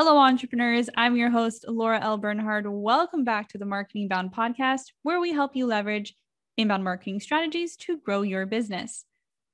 [0.00, 0.88] Hello, entrepreneurs.
[0.96, 2.18] I'm your host, Laura L.
[2.18, 2.68] Bernhard.
[2.68, 6.14] Welcome back to the Marketing Bound podcast, where we help you leverage
[6.56, 9.04] inbound marketing strategies to grow your business.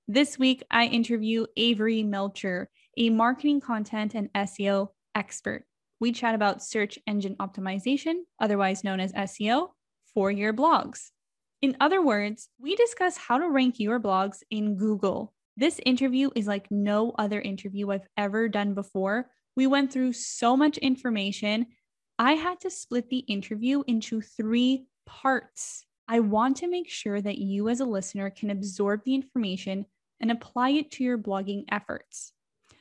[0.07, 2.69] This week, I interview Avery Melcher,
[2.99, 5.65] a marketing content and SEO expert.
[5.99, 9.71] We chat about search engine optimization, otherwise known as SEO,
[10.13, 11.09] for your blogs.
[11.63, 15.33] In other words, we discuss how to rank your blogs in Google.
[15.57, 20.57] This interview is like no other interview I've ever done before we went through so
[20.57, 21.67] much information.
[22.19, 25.85] I had to split the interview into three parts.
[26.09, 29.87] I want to make sure that you, as a listener, can absorb the information
[30.21, 32.33] and apply it to your blogging efforts.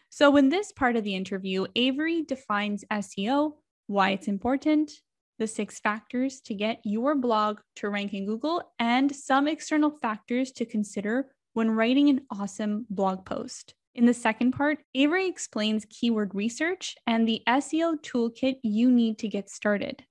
[0.10, 3.54] So, in this part of the interview, Avery defines SEO,
[3.88, 4.92] why it's important,
[5.40, 10.52] the six factors to get your blog to rank in Google, and some external factors
[10.54, 13.74] to consider when writing an awesome blog post.
[13.96, 19.28] In the second part, Avery explains keyword research and the SEO toolkit you need to
[19.28, 20.04] get started.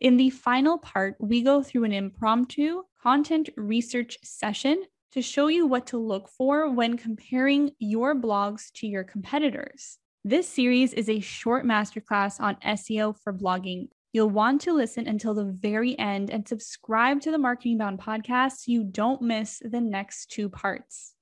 [0.00, 5.66] In the final part, we go through an impromptu content research session to show you
[5.66, 9.98] what to look for when comparing your blogs to your competitors.
[10.24, 13.88] This series is a short masterclass on SEO for blogging.
[14.12, 18.58] You'll want to listen until the very end and subscribe to the Marketing Bound podcast
[18.58, 21.13] so you don't miss the next two parts.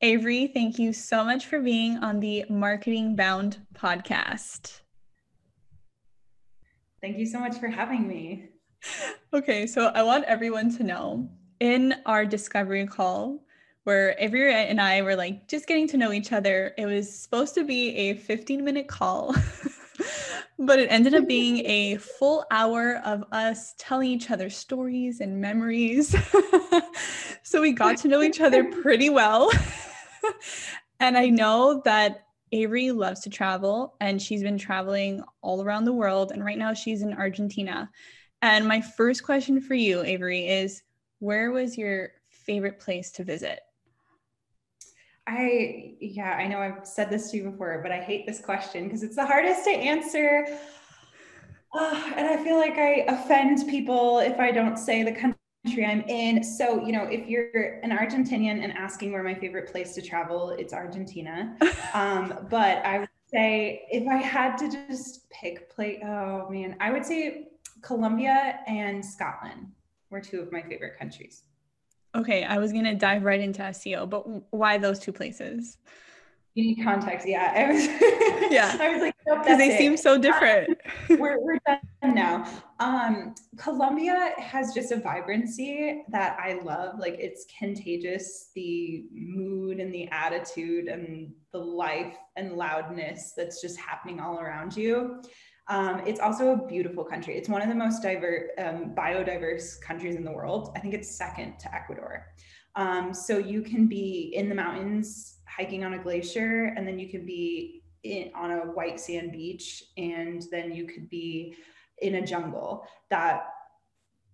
[0.00, 4.80] Avery, thank you so much for being on the Marketing Bound podcast.
[7.02, 8.48] Thank you so much for having me.
[9.34, 11.28] Okay, so I want everyone to know
[11.60, 13.44] in our discovery call,
[13.84, 17.54] where Avery and I were like just getting to know each other, it was supposed
[17.56, 19.34] to be a 15 minute call.
[20.60, 25.40] but it ended up being a full hour of us telling each other stories and
[25.40, 26.14] memories.
[27.42, 29.50] so we got to know each other pretty well.
[31.00, 35.94] and I know that Avery loves to travel and she's been traveling all around the
[35.94, 36.30] world.
[36.30, 37.88] And right now she's in Argentina.
[38.42, 40.82] And my first question for you, Avery, is
[41.20, 43.60] where was your favorite place to visit?
[45.26, 48.84] I, yeah, I know I've said this to you before, but I hate this question
[48.84, 50.46] because it's the hardest to answer.
[51.72, 56.00] Uh, and I feel like I offend people if I don't say the country I'm
[56.02, 56.42] in.
[56.42, 60.50] So, you know, if you're an Argentinian and asking where my favorite place to travel,
[60.50, 61.56] it's Argentina.
[61.92, 66.92] Um, but I would say if I had to just pick place, oh man, I
[66.92, 67.48] would say
[67.82, 69.72] Colombia and Scotland
[70.08, 71.42] were two of my favorite countries.
[72.14, 75.78] Okay, I was gonna dive right into SEO, but why those two places?
[76.54, 77.52] You need context, yeah.
[77.56, 78.76] I was, yeah.
[78.80, 79.78] I was like, because nope, they it.
[79.78, 80.76] seem so different.
[81.08, 82.44] we're we're done now.
[82.80, 86.98] Um, Colombia has just a vibrancy that I love.
[86.98, 88.50] Like it's contagious.
[88.56, 94.76] The mood and the attitude and the life and loudness that's just happening all around
[94.76, 95.22] you.
[95.70, 97.36] Um, it's also a beautiful country.
[97.36, 100.72] It's one of the most diverse, um, biodiverse countries in the world.
[100.74, 102.26] I think it's second to Ecuador.
[102.74, 107.08] Um, so you can be in the mountains hiking on a glacier, and then you
[107.08, 111.54] can be in, on a white sand beach, and then you could be
[111.98, 113.46] in a jungle that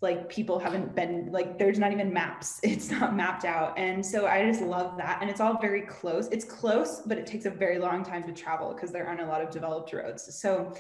[0.02, 4.26] like people haven't been like there's not even maps it's not mapped out and so
[4.26, 7.50] i just love that and it's all very close it's close but it takes a
[7.50, 10.70] very long time to travel because there aren't a lot of developed roads so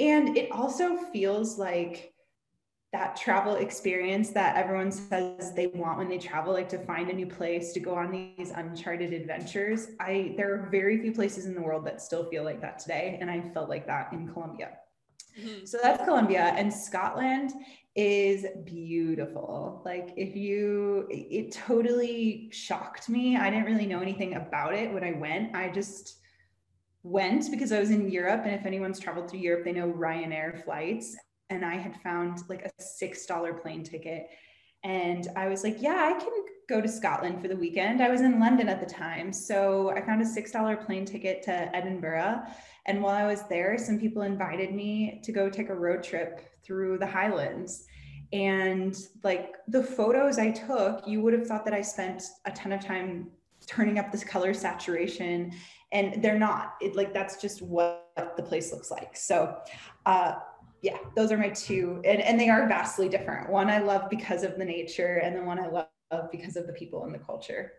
[0.00, 2.12] and it also feels like
[2.92, 7.12] that travel experience that everyone says they want when they travel like to find a
[7.12, 9.88] new place to go on these uncharted adventures.
[10.00, 13.16] I there are very few places in the world that still feel like that today
[13.20, 14.70] and i felt like that in colombia.
[15.40, 15.64] Mm-hmm.
[15.64, 17.52] so that's colombia and scotland
[17.94, 19.82] is beautiful.
[19.84, 23.36] Like if you it totally shocked me.
[23.36, 25.54] I didn't really know anything about it when i went.
[25.54, 26.18] I just
[27.02, 28.42] went because I was in Europe.
[28.44, 31.16] And if anyone's traveled through Europe, they know Ryanair flights.
[31.48, 34.28] And I had found like a $6 plane ticket.
[34.84, 36.32] And I was like, yeah, I can
[36.68, 38.02] go to Scotland for the weekend.
[38.02, 39.32] I was in London at the time.
[39.32, 42.42] So I found a $6 plane ticket to Edinburgh.
[42.86, 46.40] And while I was there, some people invited me to go take a road trip
[46.64, 47.84] through the Highlands.
[48.32, 52.72] And like the photos I took, you would have thought that I spent a ton
[52.72, 53.30] of time
[53.70, 55.52] turning up this color saturation
[55.92, 59.16] and they're not it, like that's just what the place looks like.
[59.16, 59.56] So
[60.06, 60.34] uh,
[60.82, 63.48] yeah those are my two and, and they are vastly different.
[63.48, 66.72] One i love because of the nature and the one i love because of the
[66.72, 67.72] people and the culture.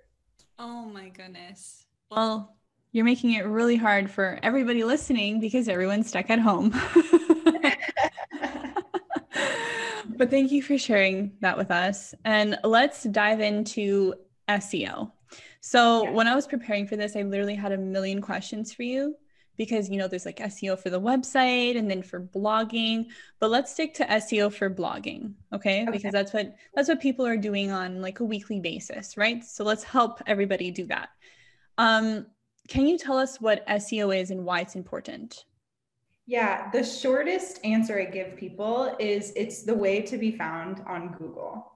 [0.58, 1.86] Oh my goodness.
[2.10, 2.56] Well
[2.94, 6.74] you're making it really hard for everybody listening because everyone's stuck at home.
[10.22, 12.14] But thank you for sharing that with us.
[12.26, 14.14] And let's dive into
[14.48, 15.12] SEO.
[15.62, 16.12] So, yeah.
[16.12, 19.16] when I was preparing for this, I literally had a million questions for you
[19.58, 23.06] because you know there's like SEO for the website and then for blogging,
[23.40, 25.84] but let's stick to SEO for blogging, okay?
[25.84, 25.92] okay?
[25.92, 29.44] Because that's what that's what people are doing on like a weekly basis, right?
[29.44, 31.10] So let's help everybody do that.
[31.78, 32.26] Um,
[32.68, 35.46] can you tell us what SEO is and why it's important?
[36.26, 41.16] Yeah, the shortest answer I give people is it's the way to be found on
[41.20, 41.72] Google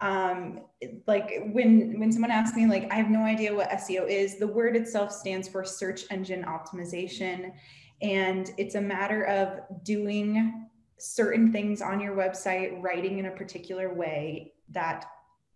[0.00, 0.60] um,
[1.06, 4.46] like when when someone asks me like i have no idea what seo is the
[4.46, 7.52] word itself stands for search engine optimization.
[8.00, 10.68] And it's a matter of doing
[10.98, 15.04] certain things on your website writing in a particular way that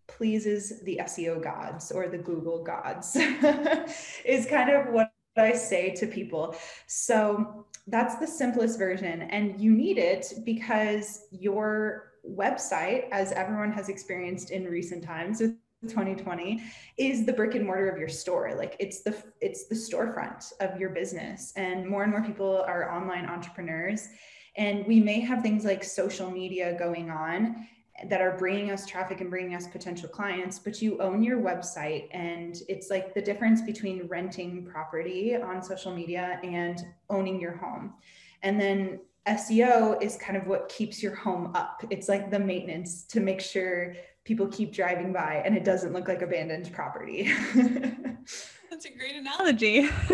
[0.09, 3.17] pleases the seo gods or the google gods
[4.25, 6.55] is kind of what i say to people.
[6.87, 9.23] So that's the simplest version.
[9.23, 15.57] And you need it because your website, as everyone has experienced in recent times with
[15.89, 16.63] 2020
[16.97, 18.55] is the brick and mortar of your store.
[18.57, 22.95] Like it's the it's the storefront of your business and more and more people are
[22.95, 24.09] online entrepreneurs.
[24.57, 27.67] And we may have things like social media going on
[28.09, 32.09] that are bringing us traffic and bringing us potential clients but you own your website
[32.13, 37.95] and it's like the difference between renting property on social media and owning your home.
[38.43, 41.85] And then SEO is kind of what keeps your home up.
[41.91, 46.09] It's like the maintenance to make sure people keep driving by and it doesn't look
[46.09, 47.31] like abandoned property.
[47.55, 49.89] That's a great analogy.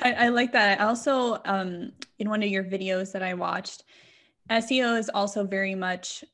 [0.00, 0.80] I, I, like that.
[0.80, 3.84] I also, um, in one of your videos that I watched,
[4.50, 6.24] SEO is also very much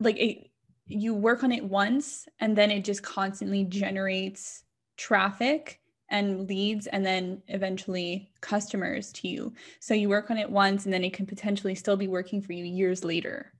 [0.00, 0.50] like it,
[0.86, 4.64] you work on it once and then it just constantly generates
[4.96, 5.79] traffic
[6.10, 9.52] and leads and then eventually customers to you.
[9.78, 12.52] So you work on it once and then it can potentially still be working for
[12.52, 13.52] you years later.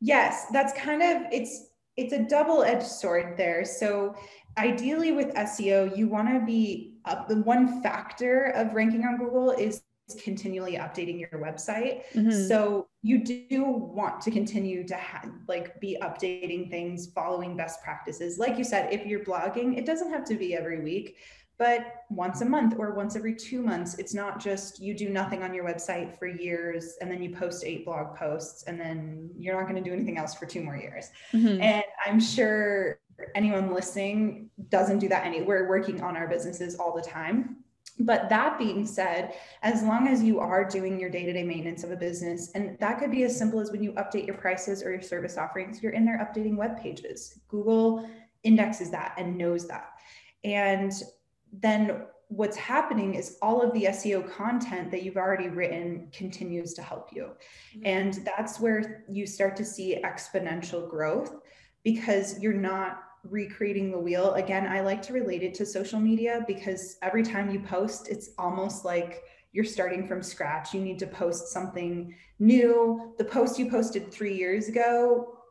[0.00, 3.64] Yes, that's kind of it's it's a double-edged sword there.
[3.64, 4.16] So
[4.56, 9.50] ideally with SEO, you want to be up the one factor of ranking on Google
[9.50, 9.82] is
[10.22, 12.02] continually updating your website.
[12.14, 12.48] Mm-hmm.
[12.48, 18.38] So you do want to continue to have like be updating things, following best practices.
[18.38, 21.16] Like you said, if you're blogging, it doesn't have to be every week
[21.62, 23.96] but once a month or once every two months.
[23.96, 27.62] It's not just you do nothing on your website for years and then you post
[27.64, 30.76] eight blog posts and then you're not going to do anything else for two more
[30.76, 31.10] years.
[31.32, 31.62] Mm-hmm.
[31.62, 32.98] And I'm sure
[33.36, 35.42] anyone listening doesn't do that any.
[35.42, 37.58] We're working on our businesses all the time.
[38.00, 41.84] But that being said, as long as you are doing your day to day maintenance
[41.84, 44.82] of a business, and that could be as simple as when you update your prices
[44.82, 47.38] or your service offerings, you're in there updating web pages.
[47.46, 48.10] Google
[48.42, 49.90] indexes that and knows that.
[50.42, 50.92] And
[51.52, 56.82] then what's happening is all of the SEO content that you've already written continues to
[56.82, 57.24] help you.
[57.76, 57.82] Mm-hmm.
[57.84, 61.36] And that's where you start to see exponential growth
[61.84, 64.32] because you're not recreating the wheel.
[64.34, 68.30] Again, I like to relate it to social media because every time you post, it's
[68.38, 69.22] almost like
[69.52, 70.72] you're starting from scratch.
[70.72, 73.14] You need to post something new.
[73.18, 75.41] The post you posted three years ago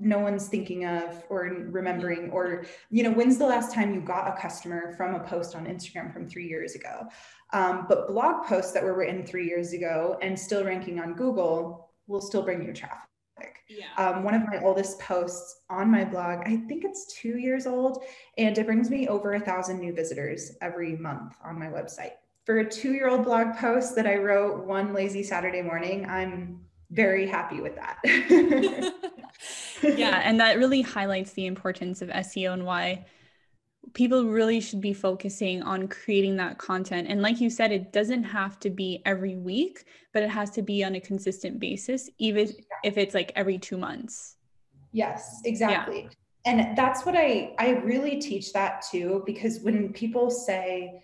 [0.00, 4.26] no one's thinking of or remembering or you know when's the last time you got
[4.26, 7.06] a customer from a post on instagram from three years ago
[7.52, 11.90] um, but blog posts that were written three years ago and still ranking on google
[12.06, 13.10] will still bring you traffic
[13.68, 13.86] yeah.
[13.96, 18.02] Um, one of my oldest posts on my blog, I think it's two years old,
[18.36, 22.14] and it brings me over a thousand new visitors every month on my website.
[22.44, 26.60] For a two year old blog post that I wrote one lazy Saturday morning, I'm
[26.90, 27.98] very happy with that.
[29.82, 33.06] yeah, and that really highlights the importance of SEO and why
[33.94, 37.08] people really should be focusing on creating that content.
[37.08, 40.62] And like you said, it doesn't have to be every week, but it has to
[40.62, 42.52] be on a consistent basis, even
[42.84, 44.36] if it's like every two months.
[44.92, 46.02] Yes, exactly.
[46.02, 46.08] Yeah.
[46.46, 51.02] And that's what I I really teach that too because when people say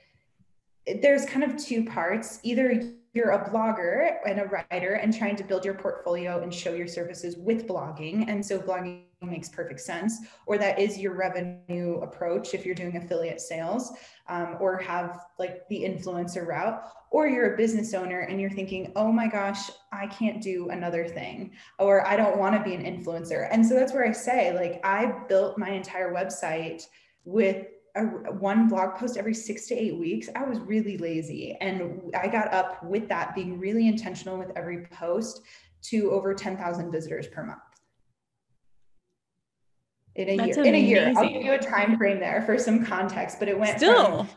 [1.03, 5.43] there's kind of two parts, either you're a blogger and a writer and trying to
[5.43, 8.29] build your portfolio and show your services with blogging.
[8.29, 10.19] And so blogging makes perfect sense.
[10.47, 13.93] Or that is your revenue approach if you're doing affiliate sales
[14.29, 16.83] um, or have like the influencer route.
[17.11, 21.09] Or you're a business owner and you're thinking, oh my gosh, I can't do another
[21.09, 21.53] thing.
[21.79, 23.49] Or I don't want to be an influencer.
[23.51, 26.83] And so that's where I say, like, I built my entire website
[27.25, 31.57] with a, one blog post every six to eight weeks, I was really lazy.
[31.61, 35.43] And I got up with that, being really intentional with every post
[35.85, 37.61] to over 10,000 visitors per month.
[40.17, 40.75] In a That's year, amazing.
[40.75, 43.59] in a year, I'll give you a time frame there for some context, but it
[43.59, 44.29] went still, from, um,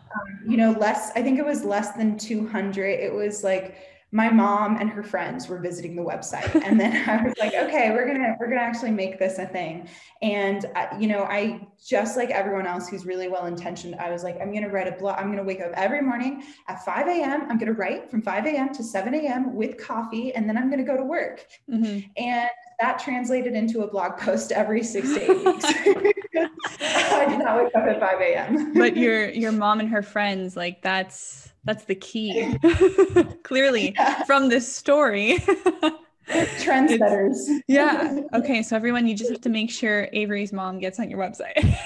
[0.46, 1.12] you know, less.
[1.16, 2.86] I think it was less than 200.
[2.86, 3.78] It was like
[4.12, 6.50] my mom and her friends were visiting the website.
[6.66, 9.88] And then i was like okay we're gonna we're gonna actually make this a thing.
[10.22, 14.24] And uh, you know i just like everyone else who's really well intentioned i was
[14.24, 17.50] like i'm gonna write a blog i'm gonna wake up every morning at 5 a.m
[17.50, 20.84] i'm gonna write from 5 a.m to 7 a.m with coffee and then i'm gonna
[20.84, 21.46] go to work.
[21.70, 22.00] Mm-hmm.
[22.18, 22.50] and
[22.80, 25.66] that translated into a blog post every six to eight weeks
[26.82, 30.56] i did not wake up at 5 a.m but your your mom and her friends
[30.56, 32.58] like that's that's the key.
[33.44, 34.24] Clearly, yeah.
[34.24, 35.38] from this story.
[36.30, 37.38] Trendsetters.
[37.68, 38.22] yeah.
[38.34, 38.62] Okay.
[38.62, 41.78] So everyone, you just have to make sure Avery's mom gets on your website.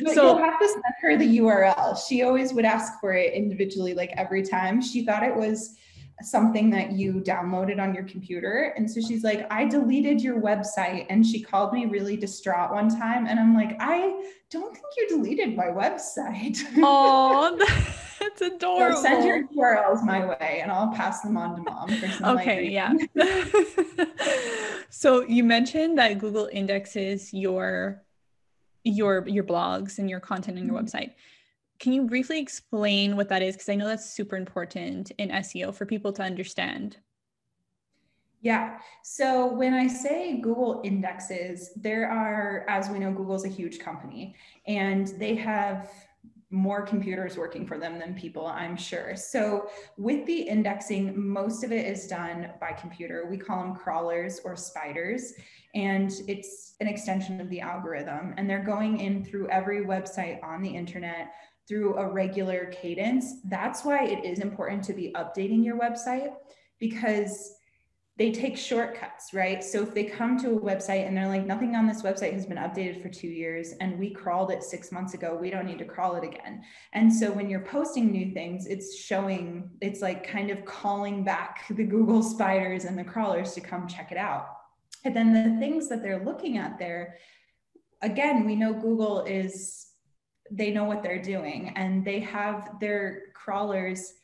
[0.00, 1.96] But so you'll have to send her the URL.
[2.08, 4.82] She always would ask for it individually, like every time.
[4.82, 5.76] She thought it was
[6.24, 8.74] something that you downloaded on your computer.
[8.76, 11.06] And so she's like, I deleted your website.
[11.10, 13.26] And she called me really distraught one time.
[13.26, 16.58] And I'm like, I don't think you deleted my website.
[16.78, 17.56] Oh,
[18.20, 18.96] that's adorable.
[18.96, 22.36] So send your URLs my way and I'll pass them on to mom.
[22.38, 22.92] okay, yeah.
[24.90, 28.02] so you mentioned that Google indexes your
[28.84, 30.84] your your blogs and your content on your mm-hmm.
[30.84, 31.12] website.
[31.82, 33.56] Can you briefly explain what that is?
[33.56, 36.98] Because I know that's super important in SEO for people to understand.
[38.40, 38.78] Yeah.
[39.02, 44.36] So when I say Google indexes, there are, as we know, Google's a huge company
[44.68, 45.90] and they have
[46.50, 49.16] more computers working for them than people, I'm sure.
[49.16, 53.26] So with the indexing, most of it is done by computer.
[53.28, 55.32] We call them crawlers or spiders,
[55.74, 58.34] and it's an extension of the algorithm.
[58.36, 61.32] And they're going in through every website on the internet
[61.68, 63.40] through a regular cadence.
[63.44, 66.34] That's why it is important to be updating your website
[66.78, 67.54] because
[68.18, 69.64] they take shortcuts, right?
[69.64, 72.44] So if they come to a website and they're like, nothing on this website has
[72.44, 75.78] been updated for two years and we crawled it six months ago, we don't need
[75.78, 76.62] to crawl it again.
[76.92, 81.64] And so when you're posting new things, it's showing, it's like kind of calling back
[81.70, 84.46] the Google spiders and the crawlers to come check it out.
[85.04, 87.16] And then the things that they're looking at there,
[88.02, 89.86] again, we know Google is
[90.52, 94.14] they know what they're doing and they have their crawlers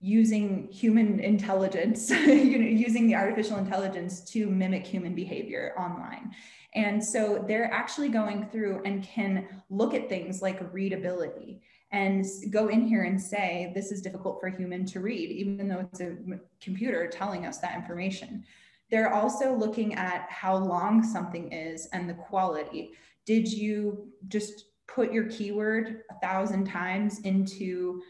[0.00, 6.34] using human intelligence you know using the artificial intelligence to mimic human behavior online.
[6.74, 12.68] And so they're actually going through and can look at things like readability and go
[12.68, 16.00] in here and say this is difficult for a human to read even though it's
[16.00, 16.16] a
[16.60, 18.44] computer telling us that information.
[18.90, 22.92] They're also looking at how long something is and the quality.
[23.24, 28.02] Did you just put your keyword a thousand times into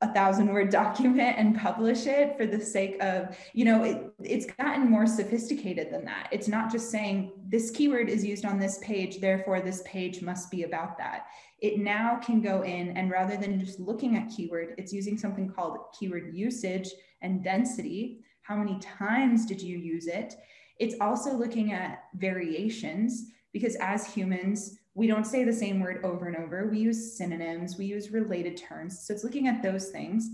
[0.00, 4.46] a thousand word document and publish it for the sake of you know it, it's
[4.46, 6.28] gotten more sophisticated than that.
[6.30, 10.50] It's not just saying this keyword is used on this page therefore this page must
[10.50, 11.26] be about that.
[11.60, 15.50] It now can go in and rather than just looking at keyword it's using something
[15.50, 16.90] called keyword usage
[17.22, 18.20] and density.
[18.42, 20.34] How many times did you use it?
[20.78, 26.26] It's also looking at variations because as humans we don't say the same word over
[26.26, 26.66] and over.
[26.66, 29.06] We use synonyms, we use related terms.
[29.06, 30.28] So it's looking at those things.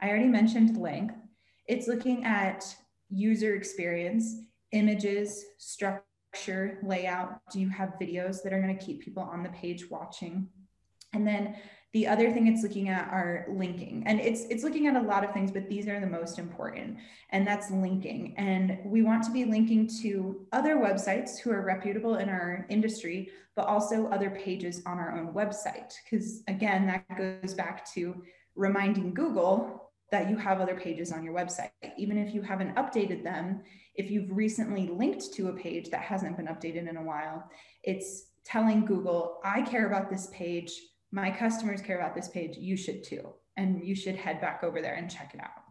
[0.00, 1.14] I already mentioned length.
[1.68, 2.64] It's looking at
[3.08, 4.34] user experience,
[4.72, 7.38] images, structure, layout.
[7.52, 10.48] Do you have videos that are going to keep people on the page watching?
[11.12, 11.54] And then
[11.92, 14.02] the other thing it's looking at are linking.
[14.06, 16.98] And it's it's looking at a lot of things, but these are the most important.
[17.30, 18.34] And that's linking.
[18.36, 23.30] And we want to be linking to other websites who are reputable in our industry,
[23.56, 25.94] but also other pages on our own website.
[26.04, 28.22] Because again, that goes back to
[28.54, 31.70] reminding Google that you have other pages on your website.
[31.96, 33.62] Even if you haven't updated them,
[33.94, 37.48] if you've recently linked to a page that hasn't been updated in a while,
[37.82, 42.76] it's telling Google, I care about this page my customers care about this page, you
[42.76, 43.32] should too.
[43.56, 45.64] And you should head back over there and check it out.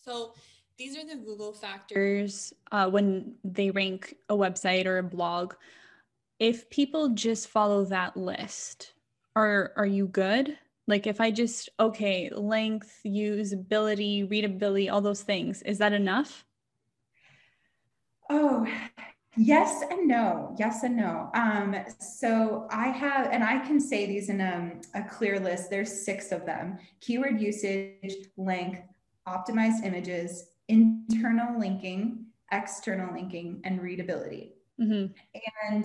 [0.00, 0.34] So
[0.78, 5.54] these are the Google factors uh, when they rank a website or a blog.
[6.38, 8.92] If people just follow that list,
[9.34, 10.56] are are you good?
[10.86, 16.44] Like if I just okay, length, usability, readability, all those things, is that enough?
[18.30, 18.66] Oh,
[19.36, 20.54] Yes and no.
[20.58, 21.30] Yes and no.
[21.34, 25.70] Um, so I have, and I can say these in a, a clear list.
[25.70, 28.82] There's six of them: keyword usage, length,
[29.26, 34.54] optimized images, internal linking, external linking, and readability.
[34.80, 35.12] Mm-hmm.
[35.70, 35.84] And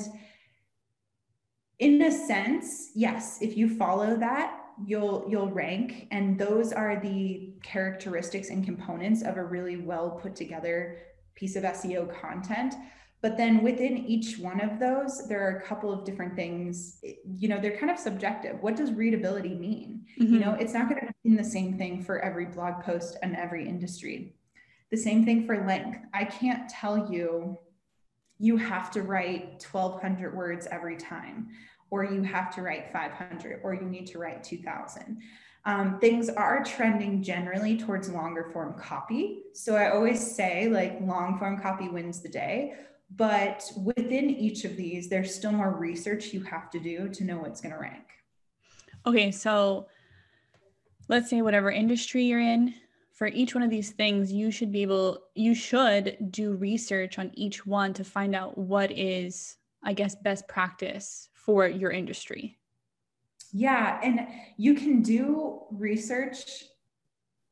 [1.79, 7.53] in a sense, yes, if you follow that, you'll you'll rank, and those are the
[7.61, 10.97] characteristics and components of a really well put together
[11.35, 12.75] piece of SEO content
[13.23, 17.01] But then within each one of those, there are a couple of different things,
[17.37, 18.61] you know, they're kind of subjective.
[18.61, 20.05] What does readability mean?
[20.19, 20.33] Mm-hmm.
[20.33, 23.33] You know, it's not going to mean the same thing for every blog post and
[23.33, 24.35] every industry.
[24.91, 25.99] The same thing for length.
[26.13, 27.57] I can't tell you
[28.39, 31.47] you have to write 1200 words every time
[31.91, 35.21] or you have to write 500 or you need to write 2000
[35.65, 39.43] um, things are trending generally towards longer form copy.
[39.53, 42.73] So I always say like long form copy wins the day.
[43.15, 47.37] But within each of these, there's still more research you have to do to know
[47.37, 48.03] what's going to rank.
[49.05, 49.87] Okay, so
[51.09, 52.73] let's say whatever industry you're in,
[53.11, 57.31] for each one of these things, you should be able, you should do research on
[57.35, 62.57] each one to find out what is, I guess, best practice for your industry.
[63.51, 64.27] Yeah, and
[64.57, 66.63] you can do research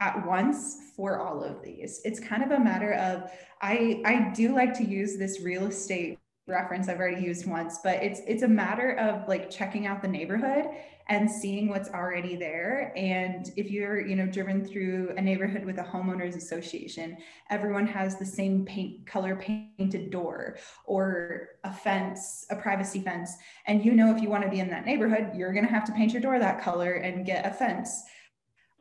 [0.01, 2.01] at once for all of these.
[2.03, 3.31] It's kind of a matter of
[3.61, 6.17] I I do like to use this real estate
[6.47, 10.07] reference I've already used once, but it's it's a matter of like checking out the
[10.07, 10.65] neighborhood
[11.07, 12.93] and seeing what's already there.
[12.95, 17.17] And if you're, you know, driven through a neighborhood with a homeowners association,
[17.49, 23.35] everyone has the same paint color painted door or a fence, a privacy fence.
[23.67, 25.85] And you know, if you want to be in that neighborhood, you're going to have
[25.85, 28.03] to paint your door that color and get a fence.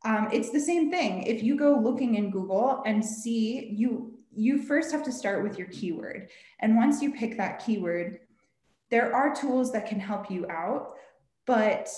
[0.05, 1.25] Um, it's the same thing.
[1.25, 5.59] If you go looking in Google and see you, you first have to start with
[5.59, 6.29] your keyword.
[6.61, 8.21] And once you pick that keyword,
[8.91, 10.95] there are tools that can help you out,
[11.47, 11.89] but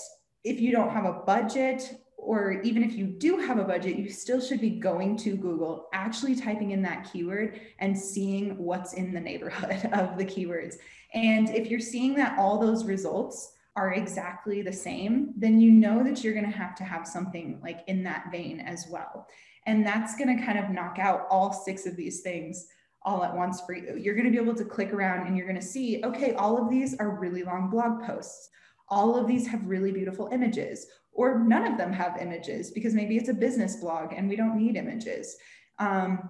[0.44, 4.08] if you don't have a budget or even if you do have a budget, you
[4.08, 9.12] still should be going to Google, actually typing in that keyword and seeing what's in
[9.12, 10.76] the neighborhood of the keywords.
[11.14, 16.02] And if you're seeing that all those results are exactly the same, then you know
[16.04, 19.26] that you're going to have to have something like in that vein as well.
[19.66, 22.66] And that's going to kind of knock out all six of these things
[23.04, 23.96] all at once for you.
[23.96, 26.62] You're going to be able to click around and you're going to see, okay, all
[26.62, 28.50] of these are really long blog posts
[28.92, 33.16] all of these have really beautiful images, or none of them have images because maybe
[33.16, 35.34] it's a business blog and we don't need images.
[35.78, 36.28] Um,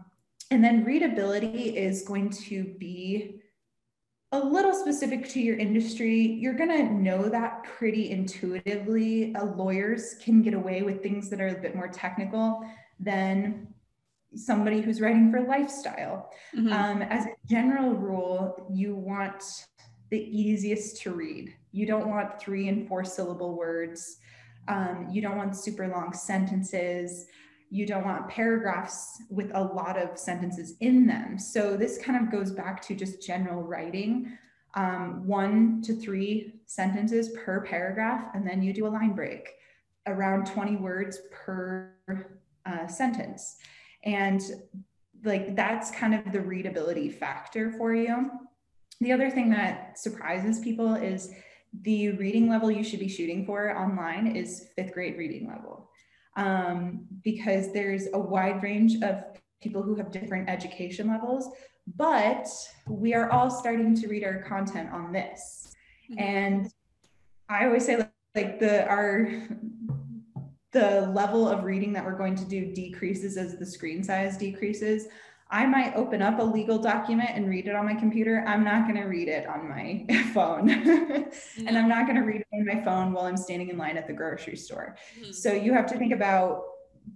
[0.53, 3.41] and then readability is going to be
[4.33, 6.21] a little specific to your industry.
[6.21, 9.35] You're going to know that pretty intuitively.
[9.35, 12.67] Uh, lawyers can get away with things that are a bit more technical
[12.99, 13.69] than
[14.35, 16.31] somebody who's writing for lifestyle.
[16.57, 16.73] Mm-hmm.
[16.73, 19.67] Um, as a general rule, you want
[20.11, 21.55] the easiest to read.
[21.73, 24.17] You don't want three and four syllable words.
[24.69, 27.27] Um, you don't want super long sentences.
[27.73, 31.39] You don't want paragraphs with a lot of sentences in them.
[31.39, 34.37] So this kind of goes back to just general writing
[34.75, 39.49] um, one to three sentences per paragraph, and then you do a line break
[40.07, 41.95] around 20 words per
[42.67, 43.57] uh, sentence.
[44.05, 44.43] And
[45.25, 48.31] like that's kind of the readability factor for you.
[49.01, 51.33] The other thing that surprises people is
[51.85, 55.89] the reading level you should be shooting for online is fifth grade reading level
[56.37, 59.25] um, because there's a wide range of
[59.63, 61.51] people who have different education levels
[61.97, 62.49] but
[62.89, 65.75] we are all starting to read our content on this
[66.11, 66.23] mm-hmm.
[66.23, 66.73] and
[67.49, 69.29] i always say like, like the our
[70.73, 75.07] the level of reading that we're going to do decreases as the screen size decreases
[75.53, 78.43] I might open up a legal document and read it on my computer.
[78.49, 80.71] I'm not going to read it on my phone.
[80.71, 83.99] and I'm not going to read it on my phone while I'm standing in line
[83.99, 84.97] at the grocery store.
[85.21, 85.33] Mm-hmm.
[85.33, 86.63] So you have to think about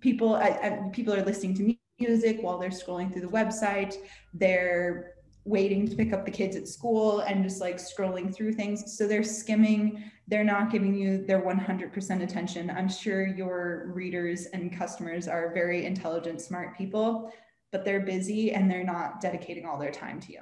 [0.01, 3.95] people, uh, people are listening to music while they're scrolling through the website.
[4.35, 5.15] They're
[5.47, 8.99] waiting to pick up the kids at school and just like scrolling through things.
[8.99, 12.69] So they're skimming, they're not giving you their 100% attention.
[12.69, 17.33] I'm sure your readers and customers are very intelligent, smart people
[17.77, 20.41] but they're busy and they're not dedicating all their time to you.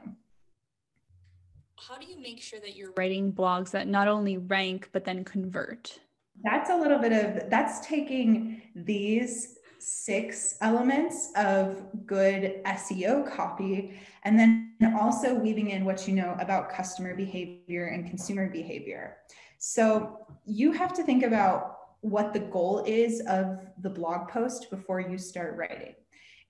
[1.76, 5.24] How do you make sure that you're writing blogs that not only rank, but then
[5.24, 5.98] convert?
[6.44, 14.38] That's a little bit of that's taking these six elements of good SEO copy and
[14.38, 19.16] then also weaving in what you know about customer behavior and consumer behavior.
[19.58, 25.00] So you have to think about what the goal is of the blog post before
[25.00, 25.94] you start writing.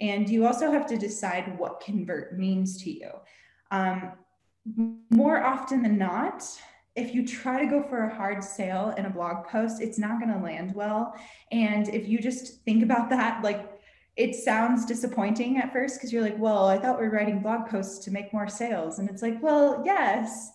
[0.01, 3.11] And you also have to decide what convert means to you.
[3.71, 4.13] Um,
[5.11, 6.45] more often than not,
[6.97, 10.21] if you try to go for a hard sale in a blog post, it's not
[10.21, 11.15] going to land well.
[11.51, 13.71] And if you just think about that, like
[14.17, 17.69] it sounds disappointing at first because you're like, well, I thought we are writing blog
[17.69, 19.01] posts to make more sales.
[19.01, 20.51] And it's like, well, yes,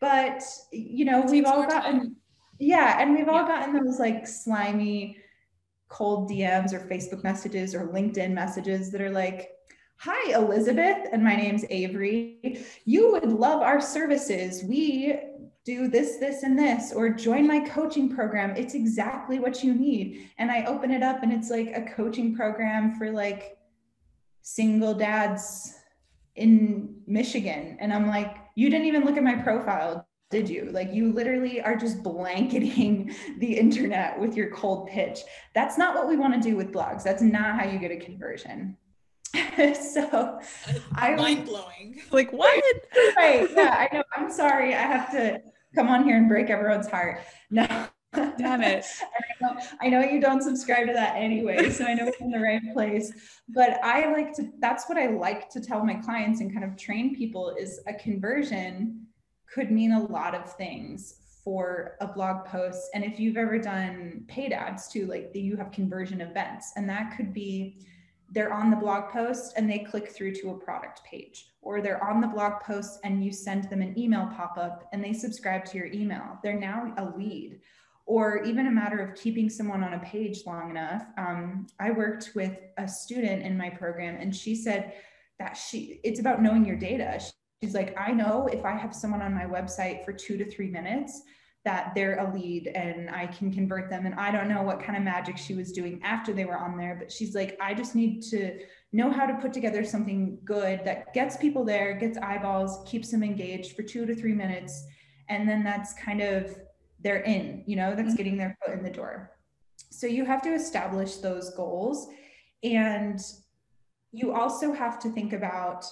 [0.00, 2.16] but you know, we've all gotten,
[2.58, 5.18] yeah, and we've all gotten those like slimy,
[5.92, 9.50] cold DMs or Facebook messages or LinkedIn messages that are like,
[9.98, 12.58] Hi, Elizabeth, and my name's Avery.
[12.84, 14.64] You would love our services.
[14.64, 15.16] We
[15.64, 18.56] do this, this, and this, or join my coaching program.
[18.56, 20.30] It's exactly what you need.
[20.38, 23.56] And I open it up and it's like a coaching program for like
[24.40, 25.72] single dads
[26.34, 27.76] in Michigan.
[27.78, 30.70] And I'm like, you didn't even look at my profile, did you?
[30.72, 35.20] Like, you literally are just blanketing the internet with your cold pitch.
[35.54, 37.04] That's not what we want to do with blogs.
[37.04, 38.76] That's not how you get a conversion.
[39.34, 40.40] so
[40.94, 42.00] I mind blowing.
[42.10, 42.62] Like what?
[43.16, 43.48] right.
[43.54, 44.02] Yeah, I know.
[44.16, 44.74] I'm sorry.
[44.74, 45.40] I have to
[45.74, 47.20] come on here and break everyone's heart.
[47.50, 47.86] No.
[48.14, 48.84] Damn it.
[49.00, 52.30] I know, I know you don't subscribe to that anyway, so I know it's in
[52.30, 53.10] the right place.
[53.48, 56.76] But I like to, that's what I like to tell my clients and kind of
[56.76, 59.01] train people is a conversion
[59.52, 62.88] could mean a lot of things for a blog post.
[62.94, 67.16] And if you've ever done paid ads too, like you have conversion events, and that
[67.16, 67.84] could be
[68.30, 72.02] they're on the blog post and they click through to a product page, or they're
[72.02, 75.64] on the blog post and you send them an email pop up and they subscribe
[75.66, 76.38] to your email.
[76.42, 77.60] They're now a lead,
[78.06, 81.04] or even a matter of keeping someone on a page long enough.
[81.18, 84.94] Um, I worked with a student in my program and she said
[85.38, 87.20] that she, it's about knowing your data.
[87.62, 90.68] She's like, I know if I have someone on my website for two to three
[90.68, 91.22] minutes,
[91.64, 94.04] that they're a lead and I can convert them.
[94.04, 96.76] And I don't know what kind of magic she was doing after they were on
[96.76, 98.58] there, but she's like, I just need to
[98.92, 103.22] know how to put together something good that gets people there, gets eyeballs, keeps them
[103.22, 104.84] engaged for two to three minutes.
[105.28, 106.58] And then that's kind of,
[107.00, 108.16] they're in, you know, that's mm-hmm.
[108.16, 109.30] getting their foot in the door.
[109.90, 112.08] So you have to establish those goals.
[112.64, 113.20] And
[114.10, 115.84] you also have to think about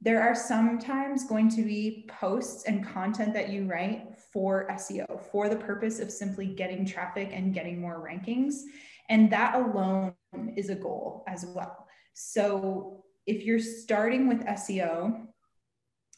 [0.00, 5.48] there are sometimes going to be posts and content that you write for SEO for
[5.48, 8.60] the purpose of simply getting traffic and getting more rankings.
[9.08, 10.14] And that alone
[10.56, 11.88] is a goal as well.
[12.14, 15.26] So if you're starting with SEO,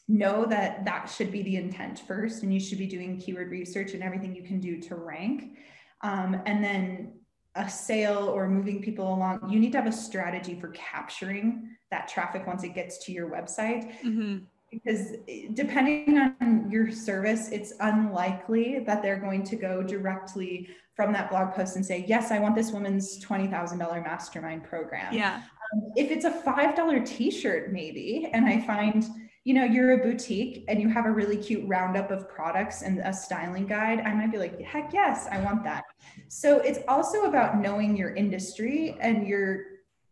[0.07, 3.93] know that that should be the intent first, and you should be doing keyword research
[3.93, 5.57] and everything you can do to rank.
[6.01, 7.13] Um, and then
[7.55, 12.07] a sale or moving people along, you need to have a strategy for capturing that
[12.07, 13.91] traffic once it gets to your website.
[14.01, 15.17] Mm-hmm because
[15.53, 21.53] depending on your service, it's unlikely that they're going to go directly from that blog
[21.53, 25.13] post and say, Yes, I want this woman's $20,000 mastermind program.
[25.13, 25.41] Yeah.
[25.73, 29.05] Um, if it's a $5 t shirt, maybe, and I find,
[29.43, 32.99] you know, you're a boutique and you have a really cute roundup of products and
[32.99, 35.83] a styling guide, I might be like, Heck yes, I want that.
[36.27, 39.63] So it's also about knowing your industry and your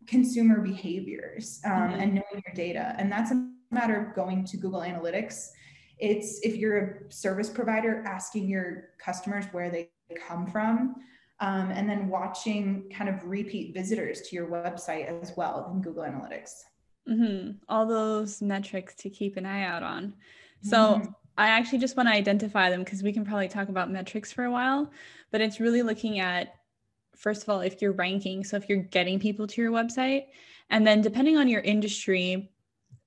[0.08, 2.00] consumer behaviors um, mm-hmm.
[2.00, 2.96] and knowing your data.
[2.98, 5.50] And that's a matter of going to Google Analytics.
[6.00, 9.92] It's if you're a service provider, asking your customers where they
[10.28, 10.96] come from,
[11.40, 16.04] um, and then watching kind of repeat visitors to your website as well in Google
[16.04, 16.64] Analytics.
[17.10, 17.52] Mm-hmm.
[17.68, 20.14] All those metrics to keep an eye out on.
[20.62, 21.12] So mm-hmm.
[21.38, 24.44] I actually just want to identify them because we can probably talk about metrics for
[24.44, 24.92] a while,
[25.32, 26.56] but it's really looking at
[27.16, 30.28] first of all if you're ranking so if you're getting people to your website
[30.70, 32.50] and then depending on your industry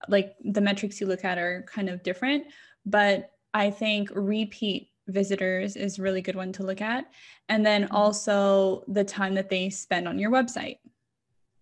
[0.09, 2.45] like the metrics you look at are kind of different,
[2.87, 7.07] but I think repeat visitors is a really good one to look at.
[7.49, 7.95] And then mm-hmm.
[7.95, 10.79] also the time that they spend on your website.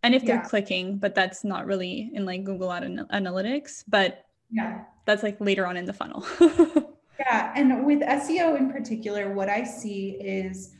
[0.03, 0.49] And if they're yeah.
[0.49, 5.67] clicking, but that's not really in like Google Ad Analytics, but yeah, that's like later
[5.67, 6.25] on in the funnel.
[7.19, 7.53] yeah.
[7.55, 10.75] And with SEO in particular, what I see is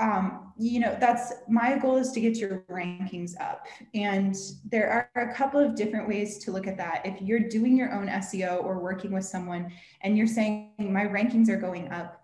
[0.00, 3.66] um, you know, that's my goal is to get your rankings up.
[3.94, 7.02] And there are a couple of different ways to look at that.
[7.04, 9.72] If you're doing your own SEO or working with someone
[10.02, 12.23] and you're saying, my rankings are going up,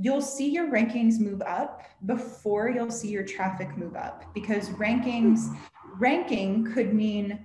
[0.00, 5.54] you'll see your rankings move up before you'll see your traffic move up because rankings,
[5.98, 7.44] ranking could mean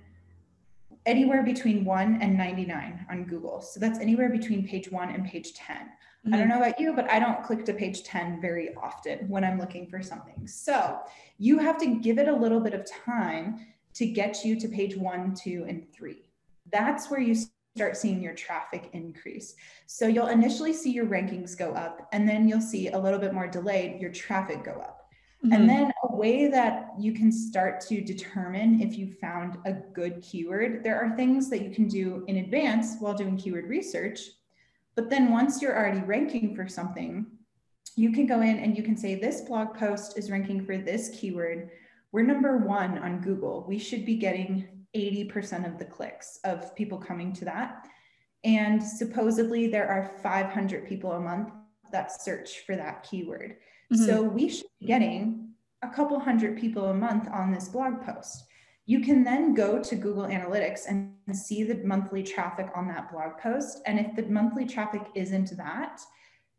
[1.04, 3.60] anywhere between 1 and 99 on Google.
[3.60, 5.76] So that's anywhere between page 1 and page 10.
[5.76, 6.32] Mm-hmm.
[6.32, 6.58] I don't mm-hmm.
[6.60, 9.88] know about you, but I don't click to page 10 very often when I'm looking
[9.88, 10.46] for something.
[10.46, 11.00] So
[11.38, 14.96] you have to give it a little bit of time to get you to page
[14.96, 16.30] one, two, and three.
[16.72, 17.36] That's where you
[17.74, 19.54] start seeing your traffic increase.
[19.86, 23.34] So you'll initially see your rankings go up, and then you'll see a little bit
[23.34, 25.10] more delayed your traffic go up.
[25.44, 25.52] Mm-hmm.
[25.52, 30.22] And then a way that you can start to determine if you found a good
[30.22, 34.20] keyword, there are things that you can do in advance while doing keyword research
[34.94, 37.26] but then once you're already ranking for something,
[37.96, 41.10] you can go in and you can say, this blog post is ranking for this
[41.10, 41.70] keyword.
[42.12, 43.64] We're number one on Google.
[43.66, 47.86] We should be getting 80% of the clicks of people coming to that.
[48.44, 51.50] And supposedly there are 500 people a month
[51.92, 53.56] that search for that keyword.
[53.92, 54.04] Mm-hmm.
[54.04, 55.48] So we should be getting
[55.82, 58.44] a couple hundred people a month on this blog post.
[58.86, 63.38] you can then go to Google Analytics and see the monthly traffic on that blog
[63.38, 63.80] post.
[63.86, 66.00] And if the monthly traffic isn't that,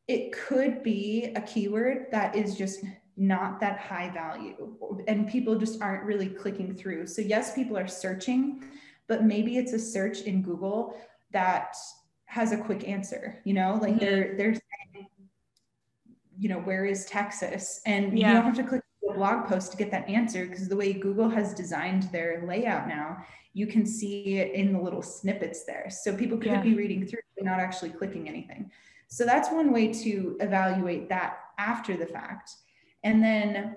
[0.07, 2.83] it could be a keyword that is just
[3.17, 4.75] not that high value
[5.07, 7.07] and people just aren't really clicking through.
[7.07, 8.63] So, yes, people are searching,
[9.07, 10.97] but maybe it's a search in Google
[11.31, 11.75] that
[12.25, 13.99] has a quick answer, you know, like mm-hmm.
[13.99, 15.07] they're, they're saying,
[16.37, 17.81] you know, where is Texas?
[17.85, 18.27] And yeah.
[18.27, 20.91] you don't have to click the blog post to get that answer because the way
[20.91, 23.17] Google has designed their layout now,
[23.53, 25.89] you can see it in the little snippets there.
[25.89, 26.61] So people could yeah.
[26.61, 28.71] be reading through but not actually clicking anything.
[29.07, 32.51] So that's one way to evaluate that after the fact.
[33.05, 33.75] And then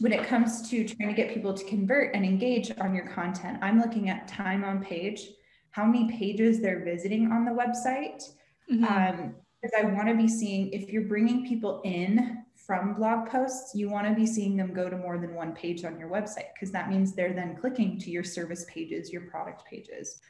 [0.00, 3.58] when it comes to trying to get people to convert and engage on your content,
[3.62, 5.28] I'm looking at time on page,
[5.70, 8.22] how many pages they're visiting on the website.
[8.70, 8.84] Mm-hmm.
[8.84, 13.74] Um, because I want to be seeing if you're bringing people in from blog posts,
[13.74, 16.52] you want to be seeing them go to more than one page on your website
[16.54, 20.20] because that means they're then clicking to your service pages, your product pages.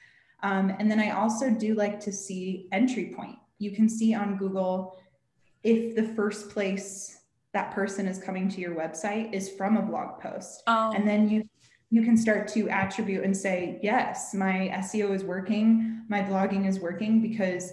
[0.43, 3.37] Um, and then I also do like to see entry point.
[3.59, 4.97] You can see on Google
[5.65, 7.17] if the first place
[7.57, 10.63] that person is coming to your website is from a blog post.
[10.67, 10.93] Oh.
[10.95, 11.49] And then you
[11.89, 16.81] you can start to attribute and say, yes, my SEO is working, my blogging is
[16.81, 17.73] working because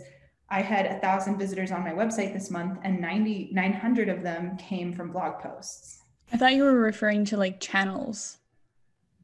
[0.50, 4.56] I had a thousand visitors on my website this month and 90, 900 of them
[4.58, 6.04] came from blog posts.
[6.32, 8.38] I thought you were referring to like channels,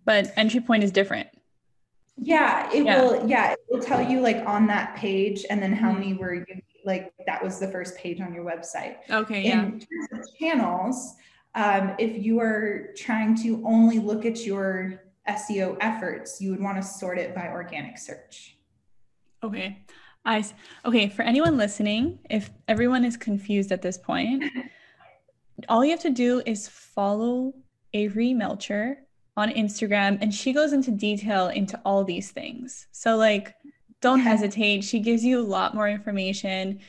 [0.05, 1.29] but entry point is different.
[2.17, 2.99] Yeah, it yeah.
[2.99, 3.29] will.
[3.29, 5.99] Yeah, it will tell you like on that page and then how mm-hmm.
[5.99, 6.45] many were
[6.89, 8.97] like that was the first page on your website.
[9.09, 9.43] Okay.
[9.43, 9.63] Yeah.
[9.63, 11.15] In terms of channels,
[11.55, 16.77] um, if you are trying to only look at your SEO efforts, you would want
[16.77, 18.57] to sort it by organic search.
[19.43, 19.85] Okay.
[20.25, 20.43] I
[20.83, 24.43] okay, for anyone listening, if everyone is confused at this point,
[25.69, 27.53] all you have to do is follow
[27.93, 28.97] Avery Melcher
[29.37, 32.87] on Instagram and she goes into detail into all these things.
[32.91, 33.55] So like
[34.01, 34.83] don't hesitate.
[34.83, 36.79] She gives you a lot more information.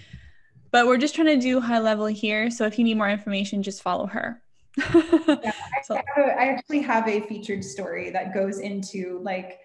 [0.70, 2.50] But we're just trying to do high level here.
[2.50, 4.40] So if you need more information, just follow her.
[4.76, 5.52] yeah,
[5.84, 5.96] so.
[5.96, 9.58] I, a, I, actually have a featured story that goes into like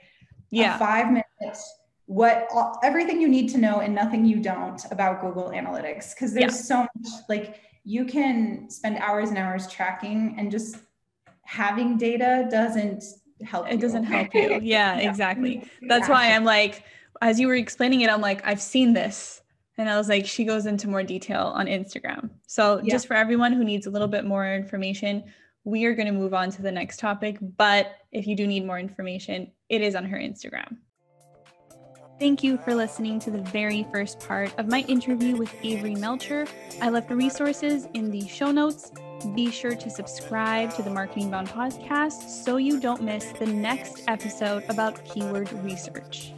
[0.50, 0.80] yeah.
[0.80, 1.76] five minutes
[2.08, 6.34] what all, everything you need to know and nothing you don't about Google Analytics because
[6.34, 6.62] there's yeah.
[6.62, 10.78] so much like you can spend hours and hours tracking and just
[11.44, 13.04] having data doesn't
[13.44, 13.80] help it you.
[13.80, 15.10] doesn't help you yeah, yeah.
[15.10, 16.84] exactly that's why i'm like
[17.22, 19.42] as you were explaining it, I'm like, I've seen this.
[19.78, 22.30] And I was like, she goes into more detail on Instagram.
[22.48, 22.94] So, yeah.
[22.94, 25.24] just for everyone who needs a little bit more information,
[25.66, 27.38] we are going to move on to the next topic.
[27.42, 30.78] But if you do need more information, it is on her Instagram.
[32.18, 36.48] Thank you for listening to the very first part of my interview with Avery Melcher.
[36.82, 38.94] I left resources in the show notes.
[39.36, 44.04] Be sure to subscribe to the Marketing Bound podcast so you don't miss the next
[44.08, 46.32] episode about keyword research.